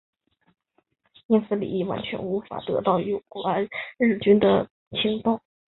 [1.27, 3.67] 因此李镒完全无法得到有关
[3.99, 5.39] 日军的情报。